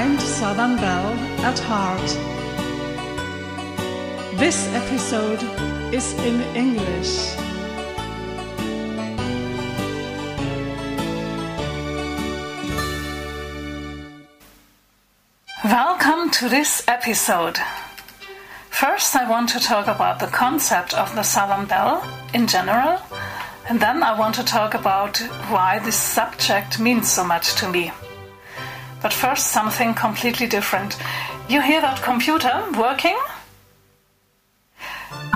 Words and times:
kind 0.00 0.18
Southern 0.18 0.76
Belle 0.76 1.12
at 1.44 1.58
heart. 1.58 2.10
This 4.38 4.58
episode 4.72 5.42
is 5.92 6.14
in 6.28 6.40
English. 6.56 7.36
Welcome 15.64 16.30
to 16.30 16.48
this 16.48 16.82
episode. 16.88 17.58
First, 18.70 19.14
I 19.14 19.28
want 19.28 19.50
to 19.50 19.60
talk 19.60 19.86
about 19.86 20.18
the 20.18 20.28
concept 20.28 20.94
of 20.94 21.14
the 21.14 21.22
Southern 21.22 21.66
Belle 21.66 22.02
in 22.32 22.46
general, 22.46 22.98
and 23.68 23.78
then 23.78 24.02
I 24.02 24.18
want 24.18 24.34
to 24.36 24.44
talk 24.44 24.72
about 24.72 25.18
why 25.52 25.78
this 25.78 25.96
subject 25.96 26.80
means 26.80 27.12
so 27.12 27.22
much 27.22 27.54
to 27.56 27.68
me. 27.68 27.92
But 29.02 29.12
first, 29.12 29.48
something 29.48 29.94
completely 29.94 30.46
different. 30.46 30.96
You 31.48 31.60
hear 31.62 31.80
that 31.80 32.02
computer 32.02 32.64
working? 32.78 33.18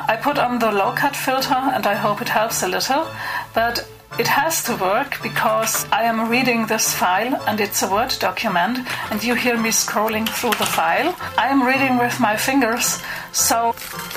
I 0.06 0.16
put 0.16 0.38
on 0.38 0.59
the 0.59 0.70
low 0.70 0.92
cut 0.92 1.16
filter 1.16 1.54
and 1.54 1.87
I 1.87 1.95
hope 1.95 2.20
it 2.20 2.28
helps 2.28 2.62
a 2.62 2.68
little, 2.68 3.06
but 3.54 3.88
it 4.18 4.28
has 4.28 4.62
to 4.64 4.77
work 4.77 5.20
because 5.23 5.87
I 5.90 6.02
am 6.04 6.28
reading 6.30 6.66
this 6.66 6.95
file 6.95 7.34
and 7.48 7.60
it's 7.60 7.82
a 7.82 7.90
Word 7.90 8.14
document 8.20 8.78
and 9.10 9.24
you 9.24 9.34
hear 9.34 9.56
me 9.56 9.70
scrolling 9.70 10.28
through 10.28 10.51
the 10.51 10.66
file. 10.66 11.16
I 11.37 11.48
am 11.48 11.66
reading 11.66 11.98
with 11.98 12.20
my 12.20 12.37
fingers, 12.37 13.02
so 13.32 13.74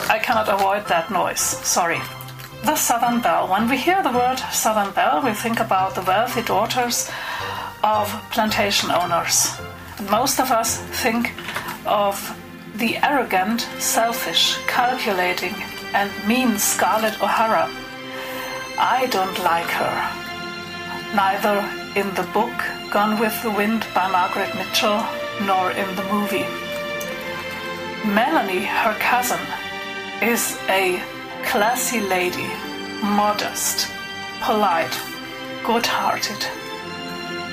I 0.09 0.20
cannot 0.20 0.50
avoid 0.50 0.86
that 0.88 1.09
noise. 1.09 1.40
Sorry. 1.40 2.02
The 2.68 2.76
Southern 2.76 3.22
Belle. 3.22 3.48
When 3.48 3.70
we 3.70 3.78
hear 3.78 4.04
the 4.04 4.12
word 4.12 4.40
Southern 4.52 4.94
Belle, 4.94 5.22
we 5.24 5.32
think 5.32 5.62
about 5.62 5.96
the 5.96 6.02
wealthy 6.02 6.42
daughters 6.42 7.09
of 7.82 8.09
plantation 8.30 8.92
owners. 8.92 9.56
And 9.98 10.09
most 10.09 10.42
of 10.42 10.52
us 10.52 10.80
think 11.02 11.32
of 11.86 12.20
the 12.76 12.98
arrogant, 12.98 13.62
selfish, 13.80 14.58
calculating, 14.68 15.56
and 15.94 16.12
mean 16.28 16.58
Scarlett 16.58 17.22
O'Hara 17.22 17.70
I 18.78 19.08
don't 19.12 19.40
like 19.46 19.72
her. 19.81 19.96
Neither 21.16 21.58
in 21.96 22.14
the 22.16 22.28
book 22.34 22.58
Gone 22.92 23.18
with 23.18 23.42
the 23.44 23.52
Wind 23.52 23.88
by 23.96 24.12
Margaret 24.12 24.54
Mitchell 24.56 25.02
nor 25.46 25.72
in 25.72 25.96
the 25.96 26.04
movie. 26.12 26.48
Melanie, 28.06 28.66
her 28.66 28.96
cousin, 29.00 29.40
is 30.22 30.59
a 30.68 31.02
classy 31.48 32.02
lady, 32.02 32.50
modest, 33.02 33.88
polite, 34.42 34.95
good 35.66 35.86
hearted. 35.86 36.42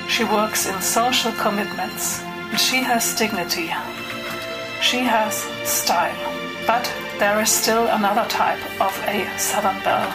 She 0.07 0.23
works 0.23 0.67
in 0.67 0.79
social 0.81 1.31
commitments. 1.33 2.21
She 2.57 2.77
has 2.77 3.15
dignity. 3.15 3.69
She 4.81 4.99
has 4.99 5.33
style. 5.63 6.15
But 6.67 6.85
there 7.17 7.41
is 7.41 7.49
still 7.49 7.87
another 7.87 8.27
type 8.29 8.63
of 8.79 8.93
a 9.07 9.27
Southern 9.37 9.81
Belle 9.83 10.13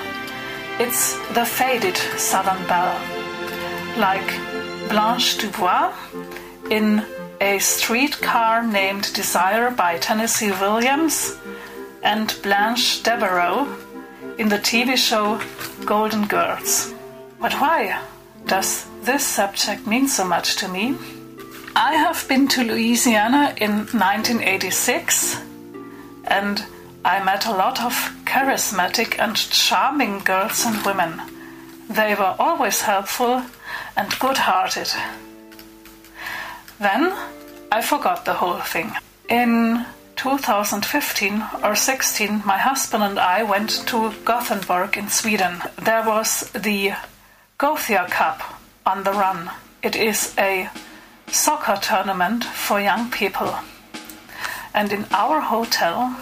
it's 0.81 1.13
the 1.35 1.45
faded 1.45 1.99
Southern 2.17 2.67
Belle, 2.67 2.99
like 3.99 4.27
Blanche 4.89 5.37
Dubois 5.37 5.93
in 6.71 7.05
A 7.43 7.59
Streetcar 7.59 8.67
Named 8.67 9.13
Desire 9.13 9.71
by 9.71 9.99
Tennessee 9.99 10.53
Williams 10.53 11.37
and 12.03 12.35
Blanche 12.43 13.03
Devereaux 13.03 13.67
in 14.39 14.49
the 14.49 14.59
TV 14.59 14.97
show 14.97 15.41
Golden 15.85 16.27
Girls. 16.27 16.95
But 17.41 17.55
why 17.55 18.01
does 18.47 18.87
this 19.03 19.25
subject 19.25 19.87
mean 19.87 20.09
so 20.09 20.25
much 20.25 20.57
to 20.57 20.69
me? 20.69 20.97
I 21.77 21.95
have 21.95 22.27
been 22.29 22.49
to 22.49 22.65
Louisiana 22.65 23.55
in 23.57 23.87
1986 23.93 25.41
and 26.25 26.65
I 27.05 27.23
met 27.25 27.47
a 27.47 27.53
lot 27.53 27.83
of 27.83 27.95
charismatic 28.25 29.19
and 29.19 29.37
charming 29.37 30.19
girls 30.21 30.67
and 30.67 30.85
women. 30.85 31.21
They 31.89 32.15
were 32.15 32.37
always 32.39 32.83
helpful 32.83 33.43
and 33.97 34.19
good 34.19 34.37
hearted. 34.37 34.91
Then 36.79 37.13
I 37.73 37.83
forgot 37.83 38.25
the 38.25 38.35
whole 38.35 38.61
thing. 38.61 38.93
In 39.29 39.87
2015 40.21 41.43
or 41.65 41.75
16, 41.75 42.43
my 42.45 42.59
husband 42.59 43.03
and 43.03 43.19
I 43.19 43.43
went 43.43 43.71
to 43.87 44.13
Gothenburg 44.27 44.99
in 44.99 45.09
Sweden. 45.09 45.63
There 45.83 46.03
was 46.07 46.51
the 46.51 46.93
Gothia 47.59 48.07
Cup 48.11 48.43
on 48.85 49.03
the 49.05 49.13
run. 49.13 49.51
It 49.83 49.97
is 49.97 50.35
a 50.37 50.69
soccer 51.29 51.79
tournament 51.81 52.45
for 52.45 52.79
young 52.79 53.11
people. 53.11 53.55
And 54.75 54.93
in 54.93 55.07
our 55.11 55.41
hotel, 55.41 56.15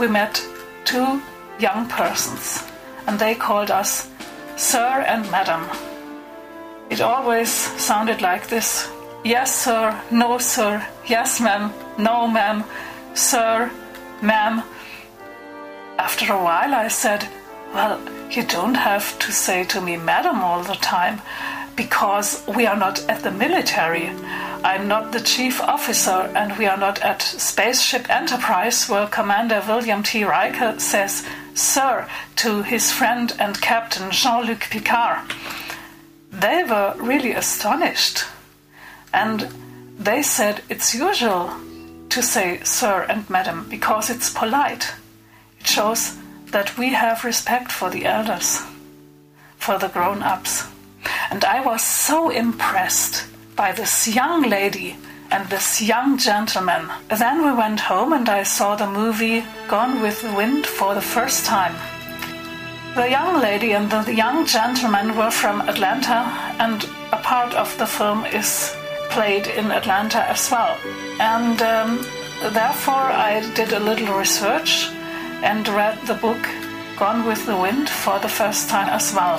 we 0.00 0.08
met 0.08 0.44
two 0.84 1.22
young 1.60 1.88
persons, 1.88 2.64
and 3.06 3.16
they 3.16 3.36
called 3.36 3.70
us 3.70 4.10
Sir 4.56 5.04
and 5.06 5.30
Madam. 5.30 5.68
It 6.90 7.00
always 7.00 7.50
sounded 7.80 8.22
like 8.22 8.48
this 8.48 8.90
Yes, 9.22 9.54
sir, 9.54 9.94
no, 10.10 10.38
sir, 10.38 10.84
yes, 11.06 11.40
ma'am, 11.40 11.72
no, 11.98 12.26
ma'am, 12.26 12.64
sir, 13.14 13.70
ma'am. 14.22 14.62
After 15.98 16.32
a 16.32 16.42
while, 16.42 16.74
I 16.74 16.88
said, 16.88 17.28
Well, 17.74 18.00
you 18.30 18.44
don't 18.44 18.74
have 18.74 19.18
to 19.18 19.32
say 19.32 19.64
to 19.64 19.80
me, 19.80 19.96
madam, 19.96 20.42
all 20.42 20.62
the 20.62 20.74
time, 20.74 21.20
because 21.76 22.42
we 22.46 22.66
are 22.66 22.76
not 22.76 23.08
at 23.08 23.22
the 23.22 23.30
military. 23.30 24.10
I'm 24.62 24.88
not 24.88 25.12
the 25.12 25.20
chief 25.20 25.60
officer, 25.60 26.30
and 26.34 26.56
we 26.58 26.66
are 26.66 26.76
not 26.76 27.00
at 27.00 27.22
Spaceship 27.22 28.10
Enterprise, 28.10 28.88
where 28.88 29.06
Commander 29.06 29.62
William 29.66 30.02
T. 30.02 30.24
Riker 30.24 30.78
says, 30.78 31.26
Sir, 31.54 32.08
to 32.36 32.62
his 32.62 32.92
friend 32.92 33.34
and 33.38 33.60
Captain 33.60 34.10
Jean 34.10 34.46
Luc 34.46 34.60
Picard. 34.70 35.32
They 36.30 36.64
were 36.64 36.94
really 36.98 37.32
astonished, 37.32 38.24
and 39.12 39.48
they 39.98 40.22
said 40.22 40.62
it's 40.68 40.94
usual 40.94 41.52
to 42.10 42.22
say 42.22 42.60
Sir 42.64 43.06
and 43.08 43.28
Madam 43.30 43.66
because 43.68 44.10
it's 44.10 44.30
polite. 44.30 44.92
It 45.60 45.66
shows 45.66 46.16
that 46.50 46.76
we 46.76 46.90
have 46.90 47.24
respect 47.24 47.70
for 47.72 47.90
the 47.90 48.04
elders, 48.04 48.62
for 49.56 49.78
the 49.78 49.88
grown 49.88 50.22
ups. 50.22 50.66
And 51.30 51.44
I 51.44 51.60
was 51.64 51.82
so 51.82 52.30
impressed 52.30 53.26
by 53.56 53.72
this 53.72 54.08
young 54.08 54.42
lady 54.42 54.96
and 55.30 55.48
this 55.48 55.80
young 55.80 56.18
gentleman. 56.18 56.90
Then 57.08 57.44
we 57.44 57.52
went 57.52 57.80
home 57.80 58.12
and 58.12 58.28
I 58.28 58.42
saw 58.42 58.74
the 58.74 58.90
movie 58.90 59.44
Gone 59.68 60.02
with 60.02 60.22
the 60.22 60.34
Wind 60.34 60.66
for 60.66 60.94
the 60.94 61.00
first 61.00 61.46
time. 61.46 61.74
The 62.96 63.08
young 63.08 63.40
lady 63.40 63.72
and 63.72 63.88
the 63.88 64.14
young 64.14 64.44
gentleman 64.46 65.16
were 65.16 65.30
from 65.30 65.60
Atlanta, 65.60 66.26
and 66.58 66.84
a 67.12 67.18
part 67.18 67.54
of 67.54 67.78
the 67.78 67.86
film 67.86 68.24
is 68.26 68.74
played 69.10 69.46
in 69.46 69.70
Atlanta 69.70 70.22
as 70.28 70.50
well. 70.50 70.78
And 71.18 71.60
um, 71.62 71.98
therefore, 72.52 72.94
I 72.94 73.40
did 73.54 73.72
a 73.72 73.80
little 73.80 74.16
research 74.16 74.88
and 75.42 75.66
read 75.68 75.98
the 76.06 76.14
book 76.14 76.48
Gone 76.96 77.26
with 77.26 77.46
the 77.46 77.56
Wind 77.56 77.88
for 77.88 78.18
the 78.18 78.28
first 78.28 78.68
time 78.68 78.88
as 78.88 79.14
well. 79.14 79.38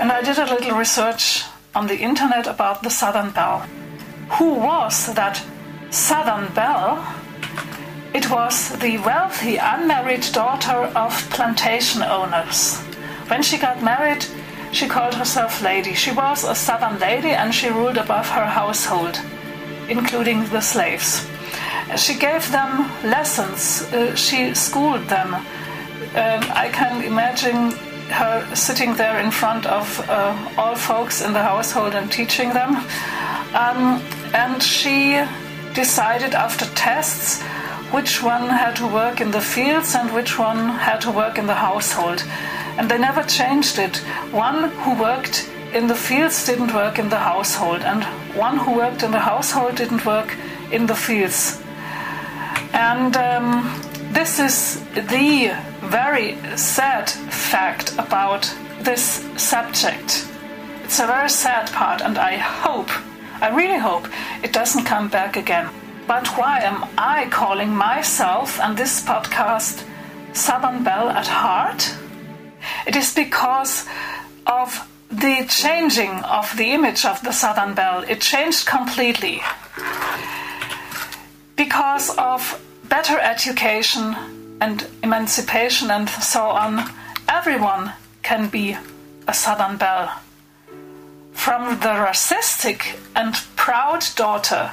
And 0.00 0.12
I 0.12 0.22
did 0.22 0.38
a 0.38 0.52
little 0.52 0.76
research 0.76 1.44
on 1.74 1.86
the 1.86 1.98
internet 1.98 2.46
about 2.46 2.82
the 2.82 2.90
Southern 2.90 3.30
Belle. 3.30 3.60
Who 4.38 4.54
was 4.54 5.14
that 5.14 5.42
Southern 5.90 6.52
Belle? 6.52 7.04
It 8.12 8.30
was 8.30 8.76
the 8.78 8.98
wealthy 8.98 9.56
unmarried 9.56 10.26
daughter 10.32 10.90
of 10.96 11.12
plantation 11.30 12.02
owners. 12.02 12.78
When 13.28 13.42
she 13.42 13.58
got 13.58 13.82
married, 13.82 14.24
she 14.76 14.86
called 14.86 15.14
herself 15.14 15.62
Lady. 15.62 15.94
She 15.94 16.12
was 16.12 16.44
a 16.44 16.54
Southern 16.54 16.98
lady 16.98 17.30
and 17.30 17.54
she 17.54 17.70
ruled 17.70 17.96
above 17.96 18.28
her 18.28 18.44
household, 18.44 19.18
including 19.88 20.44
the 20.50 20.60
slaves. 20.60 21.26
She 21.96 22.14
gave 22.14 22.52
them 22.52 22.90
lessons, 23.02 23.82
uh, 23.94 24.14
she 24.14 24.52
schooled 24.52 25.08
them. 25.08 25.34
Um, 25.34 26.42
I 26.64 26.68
can 26.72 27.02
imagine 27.02 27.70
her 28.10 28.54
sitting 28.54 28.94
there 28.94 29.18
in 29.18 29.30
front 29.30 29.64
of 29.64 29.86
uh, 30.10 30.36
all 30.58 30.76
folks 30.76 31.22
in 31.22 31.32
the 31.32 31.42
household 31.42 31.94
and 31.94 32.12
teaching 32.12 32.52
them. 32.52 32.76
Um, 33.54 34.02
and 34.34 34.62
she 34.62 35.24
decided 35.72 36.34
after 36.34 36.66
tests 36.74 37.42
which 37.92 38.22
one 38.22 38.48
had 38.50 38.76
to 38.76 38.86
work 38.86 39.22
in 39.22 39.30
the 39.30 39.40
fields 39.40 39.94
and 39.94 40.12
which 40.12 40.38
one 40.38 40.68
had 40.68 41.00
to 41.00 41.10
work 41.10 41.38
in 41.38 41.46
the 41.46 41.54
household. 41.54 42.22
And 42.78 42.90
they 42.90 42.98
never 42.98 43.22
changed 43.22 43.78
it. 43.78 43.96
One 44.32 44.70
who 44.70 45.00
worked 45.00 45.50
in 45.72 45.86
the 45.86 45.94
fields 45.94 46.46
didn't 46.46 46.74
work 46.74 46.98
in 46.98 47.08
the 47.08 47.18
household, 47.18 47.82
and 47.82 48.04
one 48.34 48.58
who 48.58 48.76
worked 48.76 49.02
in 49.02 49.10
the 49.10 49.20
household 49.20 49.76
didn't 49.76 50.04
work 50.04 50.36
in 50.70 50.86
the 50.86 50.94
fields. 50.94 51.62
And 52.72 53.16
um, 53.16 53.82
this 54.12 54.38
is 54.38 54.80
the 54.94 55.56
very 55.82 56.36
sad 56.56 57.10
fact 57.10 57.92
about 57.98 58.54
this 58.80 59.24
subject. 59.36 60.28
It's 60.84 61.00
a 61.00 61.06
very 61.06 61.28
sad 61.30 61.70
part, 61.72 62.00
and 62.00 62.18
I 62.18 62.36
hope, 62.36 62.90
I 63.42 63.48
really 63.54 63.78
hope 63.78 64.08
it 64.42 64.52
doesn't 64.52 64.84
come 64.84 65.08
back 65.08 65.36
again. 65.36 65.68
But 66.06 66.28
why 66.38 66.60
am 66.60 66.86
I 66.96 67.26
calling 67.30 67.74
myself 67.74 68.60
and 68.60 68.76
this 68.76 69.04
podcast 69.04 69.84
Southern 70.32 70.84
Belle 70.84 71.10
at 71.10 71.26
heart? 71.26 71.96
It 72.86 72.96
is 72.96 73.14
because 73.14 73.86
of 74.46 74.88
the 75.10 75.46
changing 75.48 76.22
of 76.24 76.56
the 76.56 76.72
image 76.72 77.04
of 77.04 77.22
the 77.22 77.32
Southern 77.32 77.74
Belle. 77.74 78.02
It 78.08 78.20
changed 78.20 78.66
completely. 78.66 79.40
Because 81.56 82.10
of 82.16 82.60
better 82.84 83.18
education 83.18 84.14
and 84.60 84.86
emancipation 85.02 85.90
and 85.90 86.08
so 86.08 86.44
on, 86.44 86.90
everyone 87.28 87.92
can 88.22 88.48
be 88.48 88.76
a 89.28 89.34
Southern 89.34 89.76
Belle. 89.76 90.20
From 91.32 91.80
the 91.80 91.94
racistic 92.06 92.98
and 93.14 93.34
proud 93.56 94.04
daughter 94.16 94.72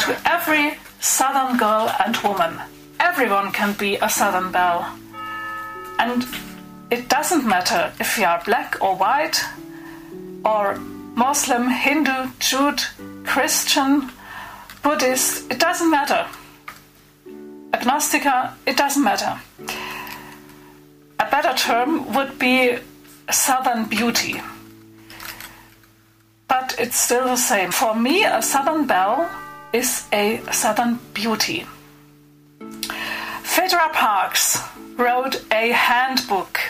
to 0.00 0.20
every 0.24 0.78
Southern 1.00 1.56
girl 1.56 1.92
and 2.04 2.16
woman, 2.18 2.60
everyone 3.00 3.50
can 3.50 3.72
be 3.72 3.96
a 3.96 4.08
Southern 4.08 4.52
Belle. 4.52 4.86
And 5.98 6.24
it 6.92 7.08
doesn't 7.08 7.46
matter 7.46 7.90
if 7.98 8.18
you 8.18 8.26
are 8.26 8.42
black 8.44 8.76
or 8.82 8.94
white, 8.94 9.42
or 10.44 10.76
Muslim, 11.14 11.70
Hindu, 11.70 12.28
Jude, 12.38 12.82
Christian, 13.24 14.12
Buddhist, 14.82 15.50
it 15.50 15.58
doesn't 15.58 15.90
matter. 15.90 16.26
Agnostica, 17.72 18.52
it 18.66 18.76
doesn't 18.76 19.02
matter. 19.02 19.40
A 21.18 21.30
better 21.30 21.54
term 21.56 22.12
would 22.12 22.38
be 22.38 22.76
Southern 23.30 23.86
beauty. 23.86 24.42
But 26.46 26.74
it's 26.78 27.00
still 27.00 27.24
the 27.24 27.36
same. 27.36 27.72
For 27.72 27.96
me, 27.96 28.24
a 28.24 28.42
Southern 28.42 28.86
belle 28.86 29.30
is 29.72 30.06
a 30.12 30.42
Southern 30.52 30.98
beauty. 31.14 31.64
Phaedra 33.42 33.88
Parks 33.94 34.58
wrote 34.96 35.42
a 35.50 35.70
handbook 35.70 36.60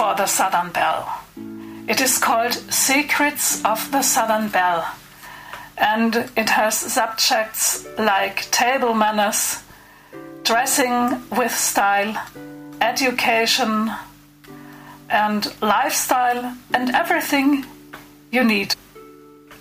for 0.00 0.14
the 0.14 0.24
Southern 0.24 0.70
Belle. 0.70 1.06
It 1.86 2.00
is 2.00 2.16
called 2.16 2.54
Secrets 2.72 3.62
of 3.66 3.92
the 3.92 4.00
Southern 4.00 4.48
Belle, 4.48 4.86
and 5.76 6.30
it 6.38 6.48
has 6.48 6.74
subjects 6.74 7.86
like 7.98 8.50
table 8.50 8.94
manners, 8.94 9.62
dressing 10.42 11.20
with 11.28 11.52
style, 11.52 12.16
education, 12.80 13.92
and 15.10 15.54
lifestyle, 15.60 16.56
and 16.72 16.94
everything 16.94 17.66
you 18.32 18.42
need. 18.42 18.74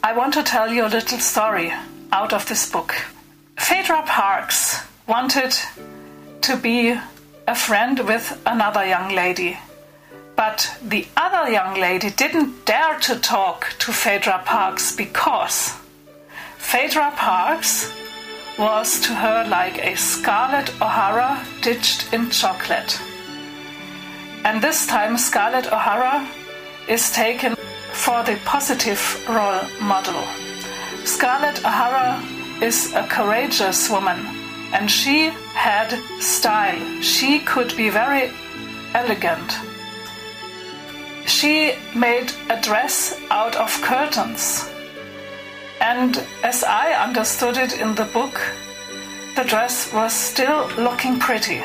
I 0.01 0.13
want 0.13 0.35
to 0.35 0.43
tell 0.43 0.71
you 0.71 0.85
a 0.85 0.95
little 0.97 1.19
story 1.19 1.73
out 2.13 2.31
of 2.31 2.47
this 2.47 2.71
book. 2.71 2.95
Phaedra 3.57 4.03
Parks 4.03 4.87
wanted 5.05 5.53
to 6.43 6.55
be 6.55 6.97
a 7.45 7.55
friend 7.55 7.99
with 8.07 8.41
another 8.45 8.85
young 8.85 9.13
lady 9.13 9.57
but 10.39 10.73
the 10.81 11.05
other 11.17 11.51
young 11.51 11.77
lady 11.77 12.09
didn't 12.11 12.63
dare 12.63 12.97
to 12.97 13.19
talk 13.19 13.75
to 13.77 13.91
Phaedra 13.91 14.41
Parks 14.45 14.95
because 14.95 15.73
Phaedra 16.57 17.11
Parks 17.17 17.93
was 18.57 19.01
to 19.01 19.13
her 19.13 19.45
like 19.49 19.77
a 19.79 19.97
Scarlett 19.97 20.69
O'Hara 20.81 21.45
ditched 21.61 22.13
in 22.13 22.29
chocolate. 22.29 22.97
And 24.45 24.61
this 24.61 24.87
time, 24.87 25.17
Scarlett 25.17 25.73
O'Hara 25.73 26.25
is 26.87 27.11
taken 27.11 27.57
for 27.91 28.23
the 28.23 28.39
positive 28.45 29.01
role 29.27 29.63
model. 29.81 30.23
Scarlett 31.03 31.59
O'Hara 31.65 32.23
is 32.61 32.93
a 32.93 33.05
courageous 33.07 33.89
woman 33.89 34.19
and 34.71 34.89
she 34.89 35.31
had 35.67 35.99
style. 36.21 37.01
She 37.01 37.39
could 37.39 37.75
be 37.75 37.89
very 37.89 38.31
elegant 38.93 39.59
she 41.39 41.73
made 41.95 42.33
a 42.49 42.61
dress 42.61 43.17
out 43.31 43.55
of 43.55 43.81
curtains. 43.81 44.69
And 45.79 46.21
as 46.43 46.65
I 46.65 46.91
understood 46.91 47.55
it 47.55 47.79
in 47.79 47.95
the 47.95 48.09
book, 48.11 48.41
the 49.37 49.45
dress 49.45 49.93
was 49.93 50.11
still 50.11 50.67
looking 50.77 51.17
pretty. 51.17 51.61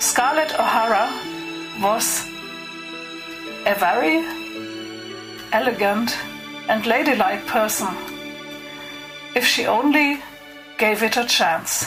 Scarlett 0.00 0.52
O'Hara 0.58 1.06
was 1.80 2.26
a 3.64 3.76
very 3.78 4.24
elegant 5.52 6.16
and 6.68 6.84
ladylike 6.84 7.46
person 7.46 7.94
if 9.36 9.46
she 9.46 9.66
only 9.66 10.18
gave 10.78 11.04
it 11.04 11.16
a 11.16 11.26
chance. 11.26 11.86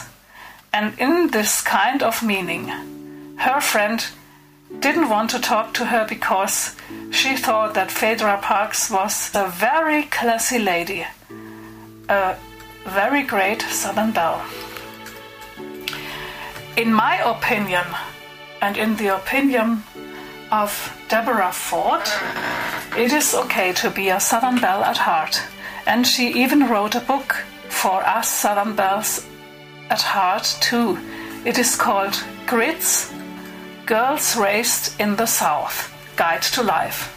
And 0.72 0.98
in 0.98 1.32
this 1.32 1.62
kind 1.62 2.02
of 2.02 2.24
meaning, 2.24 2.68
her 3.40 3.60
friend 3.60 4.06
didn't 4.80 5.10
want 5.10 5.30
to 5.31 5.40
talk 5.40 5.74
to 5.75 5.86
her 5.86 6.06
because 6.08 6.75
she 7.12 7.38
thought 7.38 7.74
that 7.74 7.92
Phaedra 7.92 8.40
Parks 8.42 8.90
was 8.90 9.31
a 9.34 9.48
very 9.48 10.04
classy 10.04 10.60
lady, 10.60 11.06
a 12.10 12.36
very 12.86 13.24
great 13.24 13.62
Southern 13.62 14.12
belle. 14.12 14.44
In 16.75 16.92
my 16.94 17.18
opinion, 17.18 17.86
and 18.62 18.78
in 18.78 18.96
the 18.96 19.16
opinion 19.16 19.84
of 20.52 20.72
Deborah 21.10 21.52
Ford, 21.52 22.08
it 22.98 23.14
is 23.14 23.34
okay 23.36 23.74
to 23.74 23.90
be 23.90 24.10
a 24.10 24.19
Southern 24.19 24.60
belle 24.60 24.84
at 24.84 24.98
heart. 24.98 25.42
And 25.86 26.08
she 26.08 26.30
even 26.30 26.69
wrote 26.69 26.96
a 26.96 27.00
book 27.02 27.36
for 27.69 28.02
us 28.06 28.30
Southern 28.30 28.76
belles 28.76 29.26
at 29.90 30.02
heart 30.02 30.58
too. 30.62 30.98
It 31.46 31.58
is 31.58 31.76
called 31.76 32.16
Grits 32.46 33.14
Girls 33.85 34.38
Raised 34.38 34.97
in 35.00 35.18
the 35.18 35.25
South 35.25 35.91
Guide 36.15 36.41
to 36.53 36.63
Life. 36.63 37.13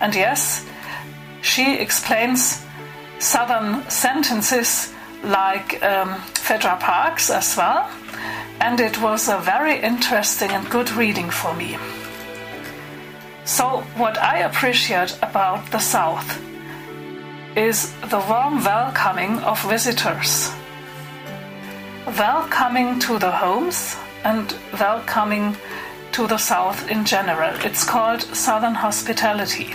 And 0.00 0.14
yes, 0.14 0.64
she 1.42 1.78
explains 1.78 2.64
Southern 3.18 3.82
sentences 3.90 4.92
like 5.24 5.82
um, 5.82 6.14
Phaedra 6.34 6.76
Parks 6.80 7.28
as 7.28 7.56
well, 7.56 7.90
and 8.60 8.78
it 8.78 9.02
was 9.02 9.28
a 9.28 9.38
very 9.38 9.80
interesting 9.80 10.50
and 10.50 10.68
good 10.70 10.90
reading 10.92 11.28
for 11.28 11.54
me. 11.54 11.76
So, 13.44 13.80
what 13.96 14.16
I 14.16 14.38
appreciate 14.38 15.18
about 15.22 15.72
the 15.72 15.80
South 15.80 16.40
is 17.56 17.92
the 18.10 18.24
warm 18.28 18.62
welcoming 18.62 19.38
of 19.40 19.60
visitors, 19.68 20.52
welcoming 22.16 23.00
to 23.00 23.18
the 23.18 23.32
homes 23.32 23.96
and 24.24 24.54
welcoming 24.78 25.56
to 26.12 26.26
the 26.26 26.38
South 26.38 26.90
in 26.90 27.04
general. 27.04 27.54
It's 27.64 27.84
called 27.84 28.22
Southern 28.22 28.74
hospitality. 28.74 29.74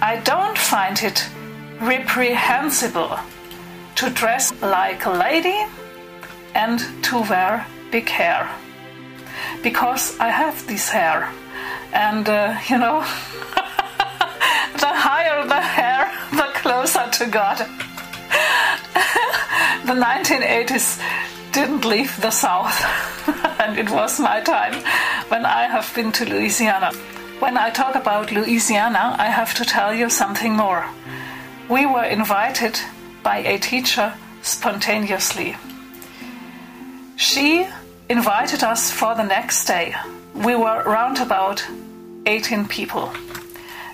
I 0.00 0.20
don't 0.24 0.58
find 0.58 1.02
it 1.02 1.28
reprehensible 1.80 3.18
to 3.96 4.10
dress 4.10 4.52
like 4.60 5.04
a 5.06 5.10
lady 5.10 5.64
and 6.54 6.78
to 7.04 7.20
wear 7.22 7.66
big 7.90 8.08
hair 8.08 8.50
because 9.62 10.18
I 10.18 10.28
have 10.28 10.66
this 10.66 10.88
hair, 10.88 11.30
and 11.92 12.28
uh, 12.28 12.58
you 12.68 12.78
know, 12.78 13.00
the 14.82 14.92
higher 15.06 15.46
the 15.46 15.60
hair, 15.60 16.10
the 16.30 16.48
closer 16.54 17.08
to 17.10 17.26
God. 17.26 17.58
the 19.86 19.92
1980s 19.92 21.00
didn't 21.54 21.84
leave 21.84 22.20
the 22.20 22.32
South, 22.32 22.74
and 23.60 23.78
it 23.78 23.88
was 23.88 24.18
my 24.18 24.40
time 24.40 24.74
when 25.28 25.46
I 25.46 25.68
have 25.68 25.94
been 25.94 26.10
to 26.12 26.24
Louisiana. 26.24 26.90
When 27.38 27.56
I 27.56 27.70
talk 27.70 27.94
about 27.94 28.32
Louisiana, 28.32 29.14
I 29.18 29.26
have 29.26 29.54
to 29.54 29.64
tell 29.64 29.94
you 29.94 30.10
something 30.10 30.56
more. 30.56 30.84
We 31.68 31.86
were 31.86 32.04
invited 32.04 32.80
by 33.22 33.38
a 33.38 33.58
teacher 33.58 34.12
spontaneously. 34.42 35.56
She 37.16 37.66
invited 38.08 38.64
us 38.64 38.90
for 38.90 39.14
the 39.14 39.24
next 39.24 39.66
day. 39.66 39.94
We 40.34 40.56
were 40.56 40.82
round 40.82 41.18
about 41.18 41.64
18 42.26 42.66
people. 42.66 43.12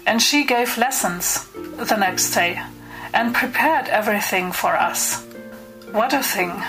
And 0.06 0.22
she 0.22 0.44
gave 0.46 0.78
lessons 0.78 1.46
the 1.52 1.96
next 1.96 2.32
day 2.34 2.58
and 3.12 3.34
prepared 3.34 3.88
everything 3.88 4.50
for 4.50 4.74
us. 4.74 5.26
What 5.92 6.14
a 6.14 6.22
thing! 6.22 6.62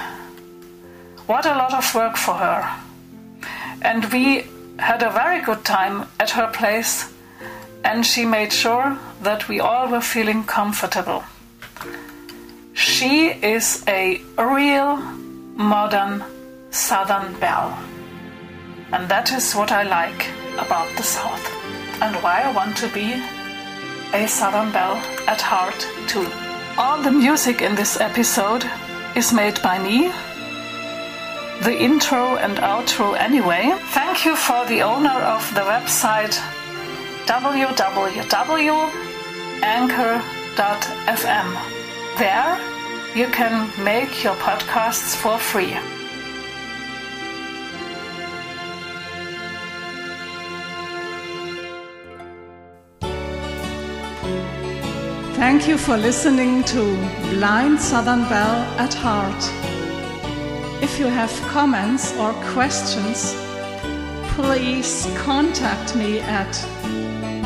What 1.31 1.45
a 1.45 1.55
lot 1.55 1.73
of 1.73 1.95
work 1.95 2.17
for 2.17 2.33
her. 2.33 2.61
And 3.81 4.03
we 4.11 4.43
had 4.77 5.01
a 5.01 5.09
very 5.11 5.39
good 5.41 5.63
time 5.63 6.09
at 6.19 6.31
her 6.31 6.47
place, 6.51 7.09
and 7.85 8.05
she 8.05 8.25
made 8.25 8.51
sure 8.51 8.97
that 9.21 9.47
we 9.47 9.61
all 9.61 9.88
were 9.88 10.01
feeling 10.01 10.43
comfortable. 10.43 11.23
She 12.73 13.29
is 13.29 13.81
a 13.88 14.19
real 14.38 14.97
modern 15.55 16.21
Southern 16.69 17.33
belle. 17.39 17.77
And 18.91 19.07
that 19.07 19.31
is 19.31 19.55
what 19.55 19.71
I 19.71 19.83
like 19.83 20.27
about 20.57 20.89
the 20.97 21.03
South, 21.03 21.45
and 22.01 22.13
why 22.17 22.41
I 22.41 22.51
want 22.51 22.75
to 22.83 22.89
be 22.89 23.13
a 24.13 24.27
Southern 24.27 24.73
Belle 24.73 25.00
at 25.29 25.39
heart 25.39 25.88
too. 26.09 26.27
All 26.77 27.01
the 27.01 27.11
music 27.25 27.61
in 27.61 27.75
this 27.75 28.01
episode 28.01 28.69
is 29.15 29.31
made 29.31 29.61
by 29.61 29.79
me. 29.79 30.11
The 31.62 31.77
intro 31.77 32.38
and 32.38 32.58
outro 32.58 33.15
anyway. 33.20 33.75
Thank 33.94 34.25
you 34.25 34.36
for 34.36 34.65
the 34.65 34.82
owner 34.82 35.20
of 35.36 35.53
the 35.53 35.62
website 35.62 36.34
www.anchor.fm. 37.27 37.77
There 42.18 42.60
you 43.15 43.27
can 43.27 43.84
make 43.84 44.24
your 44.24 44.36
podcasts 44.36 45.15
for 45.15 45.38
free. 45.38 45.77
Thank 55.36 55.68
you 55.68 55.77
for 55.77 55.96
listening 55.98 56.63
to 56.65 56.96
Blind 57.36 57.80
Southern 57.80 58.24
Belle 58.30 58.65
at 58.80 58.94
Heart. 58.94 59.70
If 60.91 61.00
you 61.00 61.07
have 61.07 61.31
comments 61.48 62.13
or 62.17 62.33
questions, 62.51 63.33
please 64.36 65.07
contact 65.15 65.95
me 65.95 66.19
at 66.19 66.51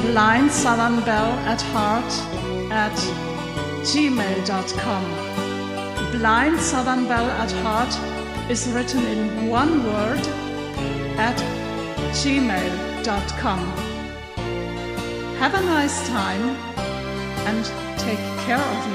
blindsouthernnbelle 0.02 1.36
at 1.46 1.62
heart 1.62 2.12
at 2.72 2.98
gmail.com. 3.86 5.04
Blind 6.12 6.60
Southern 6.60 7.08
Belle 7.08 7.30
at 7.30 7.52
Heart 7.52 7.94
is 8.50 8.68
written 8.70 9.04
in 9.06 9.48
one 9.48 9.84
word 9.86 10.26
at 11.20 11.38
gmail.com. 12.22 13.60
Have 15.38 15.54
a 15.54 15.62
nice 15.62 16.08
time 16.08 16.50
and 17.46 17.64
take 18.00 18.24
care 18.48 18.58
of 18.58 18.90
you. 18.90 18.95